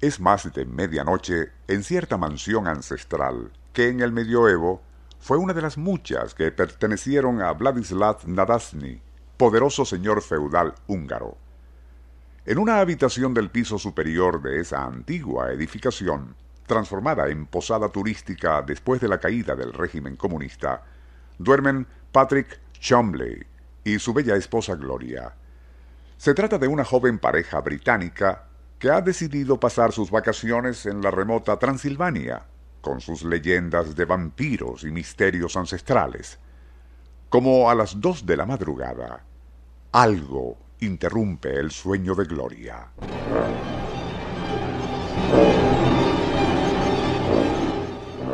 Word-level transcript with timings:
Es 0.00 0.20
más 0.20 0.52
de 0.52 0.64
medianoche 0.64 1.50
en 1.66 1.82
cierta 1.82 2.16
mansión 2.16 2.68
ancestral 2.68 3.50
que 3.72 3.88
en 3.88 4.00
el 4.00 4.12
medioevo 4.12 4.80
fue 5.18 5.38
una 5.38 5.52
de 5.52 5.60
las 5.60 5.76
muchas 5.76 6.34
que 6.34 6.52
pertenecieron 6.52 7.42
a 7.42 7.52
Vladislav 7.52 8.18
Nadasny, 8.24 9.02
poderoso 9.36 9.84
señor 9.84 10.22
feudal 10.22 10.74
húngaro. 10.86 11.36
En 12.46 12.58
una 12.58 12.78
habitación 12.78 13.34
del 13.34 13.50
piso 13.50 13.76
superior 13.76 14.40
de 14.40 14.60
esa 14.60 14.84
antigua 14.84 15.50
edificación, 15.50 16.36
transformada 16.66 17.28
en 17.28 17.46
posada 17.46 17.88
turística 17.88 18.62
después 18.62 19.00
de 19.00 19.08
la 19.08 19.18
caída 19.18 19.56
del 19.56 19.72
régimen 19.72 20.14
comunista, 20.14 20.84
duermen 21.38 21.88
Patrick 22.12 22.60
Chomley 22.74 23.44
y 23.82 23.98
su 23.98 24.14
bella 24.14 24.36
esposa 24.36 24.76
Gloria. 24.76 25.34
Se 26.16 26.34
trata 26.34 26.56
de 26.58 26.68
una 26.68 26.84
joven 26.84 27.18
pareja 27.18 27.60
británica 27.60 28.47
que 28.78 28.90
ha 28.90 29.00
decidido 29.00 29.58
pasar 29.58 29.92
sus 29.92 30.10
vacaciones 30.10 30.86
en 30.86 31.02
la 31.02 31.10
remota 31.10 31.58
Transilvania, 31.58 32.42
con 32.80 33.00
sus 33.00 33.24
leyendas 33.24 33.96
de 33.96 34.04
vampiros 34.04 34.84
y 34.84 34.90
misterios 34.90 35.56
ancestrales. 35.56 36.38
Como 37.28 37.68
a 37.70 37.74
las 37.74 38.00
dos 38.00 38.24
de 38.24 38.36
la 38.36 38.46
madrugada, 38.46 39.24
algo 39.92 40.56
interrumpe 40.80 41.58
el 41.58 41.70
sueño 41.72 42.14
de 42.14 42.24
Gloria. 42.24 42.88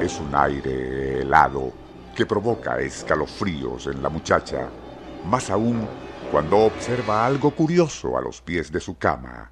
Es 0.00 0.20
un 0.20 0.34
aire 0.34 1.22
helado 1.22 1.72
que 2.14 2.26
provoca 2.26 2.78
escalofríos 2.80 3.86
en 3.86 4.02
la 4.02 4.10
muchacha, 4.10 4.68
más 5.24 5.48
aún 5.48 5.88
cuando 6.30 6.58
observa 6.58 7.24
algo 7.24 7.50
curioso 7.50 8.18
a 8.18 8.20
los 8.20 8.42
pies 8.42 8.70
de 8.70 8.80
su 8.80 8.98
cama. 8.98 9.50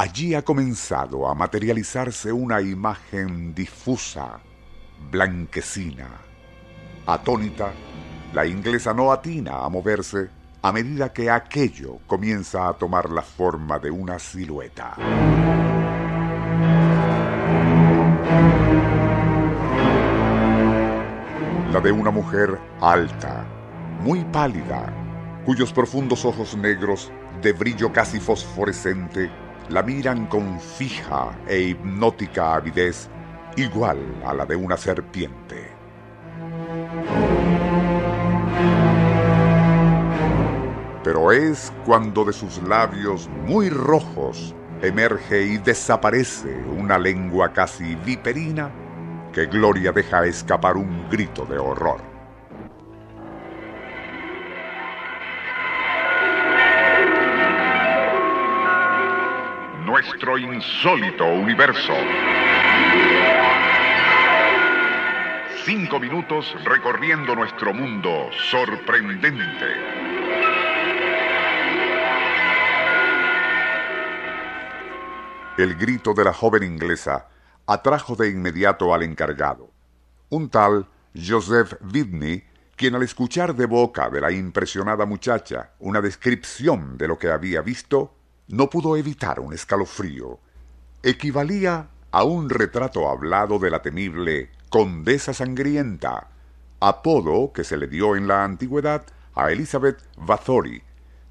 Allí 0.00 0.34
ha 0.34 0.40
comenzado 0.40 1.28
a 1.28 1.34
materializarse 1.34 2.32
una 2.32 2.62
imagen 2.62 3.54
difusa, 3.54 4.40
blanquecina. 5.10 6.08
Atónita, 7.04 7.70
la 8.32 8.46
inglesa 8.46 8.94
no 8.94 9.12
atina 9.12 9.62
a 9.62 9.68
moverse 9.68 10.30
a 10.62 10.72
medida 10.72 11.12
que 11.12 11.28
aquello 11.28 11.98
comienza 12.06 12.66
a 12.66 12.72
tomar 12.72 13.10
la 13.10 13.20
forma 13.20 13.78
de 13.78 13.90
una 13.90 14.18
silueta. 14.18 14.96
La 21.70 21.80
de 21.82 21.92
una 21.92 22.10
mujer 22.10 22.58
alta, 22.80 23.44
muy 24.00 24.24
pálida, 24.24 24.94
cuyos 25.44 25.74
profundos 25.74 26.24
ojos 26.24 26.56
negros, 26.56 27.12
de 27.42 27.52
brillo 27.52 27.92
casi 27.92 28.18
fosforescente, 28.18 29.30
la 29.70 29.84
miran 29.84 30.26
con 30.26 30.58
fija 30.58 31.38
e 31.46 31.60
hipnótica 31.60 32.56
avidez 32.56 33.08
igual 33.56 33.98
a 34.26 34.34
la 34.34 34.44
de 34.44 34.56
una 34.56 34.76
serpiente. 34.76 35.70
Pero 41.04 41.30
es 41.30 41.72
cuando 41.86 42.24
de 42.24 42.32
sus 42.32 42.60
labios 42.64 43.28
muy 43.46 43.70
rojos 43.70 44.54
emerge 44.82 45.42
y 45.42 45.58
desaparece 45.58 46.52
una 46.76 46.98
lengua 46.98 47.52
casi 47.52 47.94
viperina 47.94 48.70
que 49.32 49.46
Gloria 49.46 49.92
deja 49.92 50.24
escapar 50.26 50.76
un 50.76 51.08
grito 51.08 51.44
de 51.44 51.58
horror. 51.58 52.09
Nuestro 60.20 60.52
insólito 60.52 61.24
universo. 61.24 61.94
Cinco 65.64 65.98
minutos 65.98 66.54
recorriendo 66.62 67.34
nuestro 67.34 67.72
mundo 67.72 68.28
sorprendente. 68.50 69.64
El 75.56 75.74
grito 75.76 76.12
de 76.12 76.24
la 76.24 76.34
joven 76.34 76.64
inglesa 76.64 77.28
atrajo 77.66 78.14
de 78.14 78.28
inmediato 78.28 78.92
al 78.92 79.04
encargado, 79.04 79.70
un 80.28 80.50
tal 80.50 80.86
Joseph 81.14 81.76
Vidney, 81.80 82.44
quien 82.76 82.94
al 82.94 83.04
escuchar 83.04 83.54
de 83.54 83.64
boca 83.64 84.10
de 84.10 84.20
la 84.20 84.30
impresionada 84.30 85.06
muchacha 85.06 85.70
una 85.78 86.02
descripción 86.02 86.98
de 86.98 87.08
lo 87.08 87.18
que 87.18 87.30
había 87.30 87.62
visto, 87.62 88.19
no 88.50 88.68
pudo 88.68 88.96
evitar 88.96 89.38
un 89.38 89.52
escalofrío. 89.52 90.40
Equivalía 91.02 91.88
a 92.10 92.24
un 92.24 92.50
retrato 92.50 93.08
hablado 93.08 93.60
de 93.60 93.70
la 93.70 93.80
temible 93.80 94.50
Condesa 94.68 95.32
Sangrienta, 95.32 96.28
apodo 96.80 97.52
que 97.52 97.62
se 97.62 97.76
le 97.76 97.86
dio 97.86 98.16
en 98.16 98.26
la 98.26 98.44
antigüedad 98.44 99.06
a 99.34 99.52
Elizabeth 99.52 100.02
Bathory, 100.16 100.82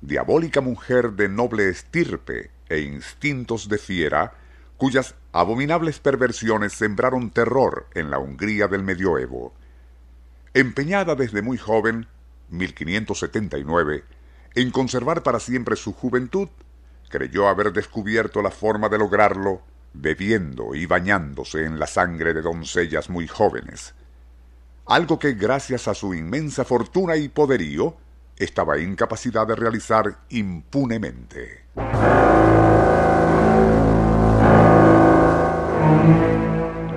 diabólica 0.02 0.62
mujer 0.62 1.12
de 1.13 1.28
noble 1.28 1.68
estirpe 1.68 2.52
e 2.69 2.80
instintos 2.80 3.68
de 3.68 3.78
fiera, 3.78 4.34
cuyas 4.78 5.16
abominables 5.34 6.00
perversiones 6.00 6.72
sembraron 6.72 7.31
terror 7.31 7.88
en 7.96 8.09
la 8.12 8.19
Hungría 8.19 8.69
del 8.69 8.84
medioevo. 8.84 9.53
Empeñada 10.53 11.16
desde 11.16 11.41
muy 11.41 11.57
joven, 11.57 12.07
1579, 12.50 14.06
en 14.56 14.72
conservar 14.72 15.22
para 15.22 15.41
siempre 15.41 15.75
su 15.75 15.91
juventud, 15.94 16.47
creyó 17.09 17.47
haber 17.47 17.74
descubierto 17.74 18.42
la 18.42 18.52
forma 18.52 18.88
de 18.88 18.97
lograrlo 18.97 19.62
bebiendo 19.94 20.75
y 20.75 20.86
bañándose 20.86 21.66
en 21.66 21.80
la 21.80 21.88
sangre 21.88 22.34
de 22.34 22.42
doncellas 22.42 23.09
muy 23.09 23.28
jóvenes. 23.28 23.94
Algo 24.86 25.19
que 25.19 25.34
gracias 25.34 25.88
a 25.88 25.94
su 25.94 26.14
inmensa 26.14 26.64
fortuna 26.64 27.16
y 27.16 27.28
poderío 27.28 27.96
estaba 28.38 28.78
en 28.78 28.96
capacidad 28.96 29.46
de 29.46 29.56
realizar 29.56 30.19
impunemente. 30.30 31.66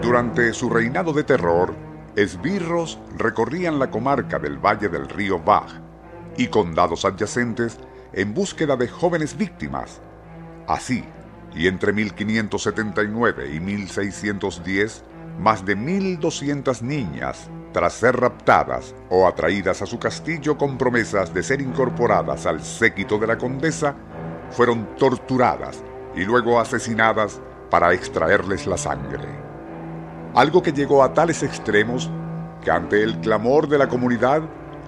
Durante 0.00 0.52
su 0.52 0.70
reinado 0.70 1.12
de 1.12 1.24
terror, 1.24 1.74
esbirros 2.16 2.98
recorrían 3.16 3.78
la 3.78 3.90
comarca 3.90 4.38
del 4.38 4.58
valle 4.58 4.88
del 4.88 5.08
río 5.08 5.38
Bach 5.38 5.72
y 6.36 6.48
condados 6.48 7.04
adyacentes 7.04 7.78
en 8.12 8.34
búsqueda 8.34 8.76
de 8.76 8.88
jóvenes 8.88 9.36
víctimas. 9.36 10.00
Así, 10.66 11.04
y 11.54 11.66
entre 11.66 11.92
1579 11.92 13.54
y 13.54 13.60
1610, 13.60 15.04
más 15.38 15.64
de 15.64 15.76
1.200 15.76 16.82
niñas, 16.82 17.48
tras 17.72 17.94
ser 17.94 18.16
raptadas 18.16 18.94
o 19.08 19.26
atraídas 19.26 19.82
a 19.82 19.86
su 19.86 19.98
castillo 19.98 20.58
con 20.58 20.76
promesas 20.76 21.32
de 21.32 21.42
ser 21.42 21.60
incorporadas 21.60 22.46
al 22.46 22.62
séquito 22.62 23.18
de 23.18 23.26
la 23.26 23.38
condesa, 23.38 23.94
fueron 24.50 24.94
torturadas 24.96 25.82
y 26.14 26.24
luego 26.24 26.60
asesinadas 26.60 27.40
para 27.70 27.94
extraerles 27.94 28.66
la 28.66 28.76
sangre. 28.76 29.28
Algo 30.34 30.62
que 30.62 30.72
llegó 30.72 31.02
a 31.02 31.14
tales 31.14 31.42
extremos 31.42 32.10
que 32.62 32.70
ante 32.70 33.02
el 33.02 33.18
clamor 33.20 33.68
de 33.68 33.78
la 33.78 33.88
comunidad, 33.88 34.42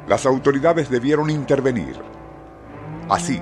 las 0.07 0.27
autoridades 0.27 0.91
debieron 0.91 1.31
intervenir. 1.31 2.14
Así, 3.09 3.41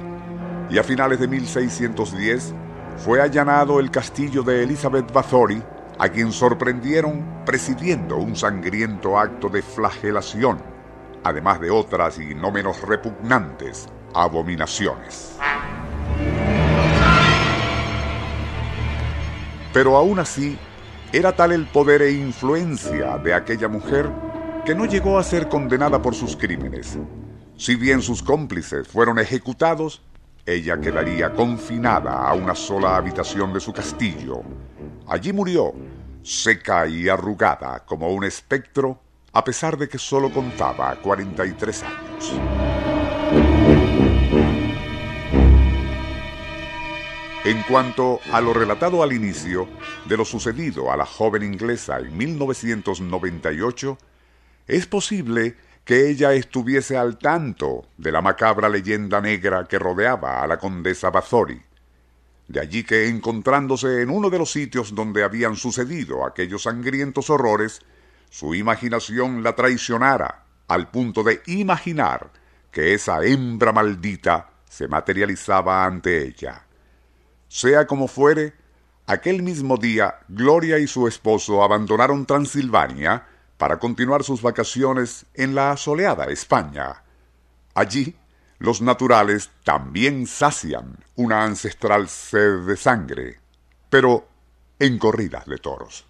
y 0.71 0.79
a 0.79 0.83
finales 0.83 1.21
de 1.21 1.29
1610, 1.29 2.55
fue 2.97 3.21
allanado 3.21 3.79
el 3.79 3.91
castillo 3.91 4.43
de 4.43 4.65
Elizabeth 4.65 5.13
Bathory, 5.13 5.63
a 5.99 6.09
quien 6.09 6.33
sorprendieron 6.33 7.45
presidiendo 7.45 8.17
un 8.17 8.35
sangriento 8.35 9.19
acto 9.19 9.49
de 9.49 9.63
flagelación, 9.63 10.59
además 11.23 11.61
de 11.61 11.71
otras 11.71 12.19
y 12.19 12.35
no 12.35 12.51
menos 12.51 12.83
repugnantes 12.83 13.87
abominaciones. 14.15 15.39
Pero 19.73 19.97
aún 19.97 20.19
así, 20.19 20.59
era 21.13 21.33
tal 21.33 21.53
el 21.53 21.67
poder 21.67 22.03
e 22.03 22.13
influencia 22.13 23.17
de 23.19 23.33
aquella 23.33 23.69
mujer 23.69 24.11
que 24.65 24.75
no 24.75 24.87
llegó 24.87 25.19
a 25.19 25.23
ser 25.23 25.49
condenada 25.49 26.03
por 26.03 26.15
sus 26.15 26.37
crímenes. 26.37 26.99
Si 27.57 27.77
bien 27.77 28.03
sus 28.03 28.23
cómplices 28.23 28.89
fueron 28.89 29.19
ejecutados, 29.19 30.03
ella 30.45 30.81
quedaría 30.81 31.33
confinada 31.33 32.29
a 32.29 32.35
una 32.35 32.55
sola 32.55 32.97
habitación 32.97 33.53
de 33.53 33.61
su 33.61 33.73
castillo. 33.73 34.43
Allí 35.07 35.33
murió, 35.33 35.73
seca 36.23 36.87
y 36.87 37.09
arrugada 37.09 37.85
como 37.85 38.09
un 38.09 38.25
espectro, 38.25 39.01
a 39.33 39.45
pesar 39.45 39.79
de 39.79 39.89
que 39.89 39.99
solo 39.99 40.33
contaba 40.33 40.97
43 40.97 41.83
años. 41.85 42.33
En 47.45 47.61
cuanto 47.63 48.21
a 48.33 48.41
lo 48.41 48.53
relatado 48.53 49.03
al 49.03 49.13
inicio 49.13 49.69
de 50.07 50.17
lo 50.17 50.25
sucedido 50.25 50.93
a 50.93 50.97
la 50.97 51.07
joven 51.07 51.43
inglesa 51.43 51.99
en 51.99 52.17
1998, 52.17 53.99
es 54.69 54.87
posible 54.87 55.57
que 55.85 56.09
ella 56.09 56.33
estuviese 56.33 56.97
al 56.97 57.19
tanto 57.19 57.87
de 57.97 58.13
la 58.13 58.21
macabra 58.21 58.69
leyenda 58.69 59.21
negra 59.21 59.65
que 59.65 59.79
rodeaba 59.79 60.43
a 60.43 60.47
la 60.47 60.59
condesa 60.59 61.11
Bathory. 61.11 61.61
De 62.49 62.61
allí 62.61 62.85
que, 62.85 63.09
encontrándose 63.09 64.03
en 64.03 64.11
uno 64.11 64.31
de 64.31 64.39
los 64.39 64.53
sitios 64.53 64.95
donde 64.95 65.25
habían 65.25 65.57
sucedido 65.57 66.25
aquellos 66.25 66.65
sangrientos 66.65 67.31
horrores, 67.31 67.81
su 68.31 68.55
imaginación 68.55 69.43
la 69.43 69.55
traicionara 69.55 70.45
al 70.69 70.91
punto 70.91 71.23
de 71.23 71.43
imaginar 71.47 72.31
que 72.71 72.95
esa 72.95 73.25
hembra 73.25 73.73
maldita 73.73 74.51
se 74.69 74.89
materializaba 74.89 75.85
ante 75.85 76.27
ella. 76.27 76.65
Sea 77.49 77.87
como 77.87 78.09
fuere, 78.09 78.55
aquel 79.07 79.43
mismo 79.43 79.77
día 79.77 80.21
Gloria 80.29 80.79
y 80.79 80.87
su 80.87 81.07
esposo 81.07 81.63
abandonaron 81.63 82.25
Transilvania 82.25 83.27
para 83.63 83.79
continuar 83.79 84.25
sus 84.25 84.43
vacaciones 84.43 85.25
en 85.35 85.55
la 85.55 85.77
soleada 85.77 86.25
España. 86.25 87.05
Allí, 87.75 88.17
los 88.59 88.83
naturales 88.83 89.53
también 89.63 90.27
sacian 90.27 90.97
una 91.15 91.45
ancestral 91.45 92.09
sed 92.09 92.67
de 92.67 92.77
sangre, 92.77 93.39
pero 93.89 94.27
en 94.81 94.99
corridas 94.99 95.47
de 95.47 95.59
toros. 95.59 96.05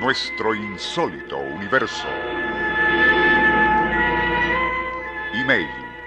Nuestro 0.00 0.54
insólito 0.54 1.36
universo. 1.36 2.08
Email 5.34 5.85